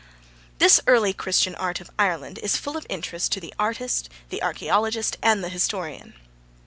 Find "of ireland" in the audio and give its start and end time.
1.79-2.39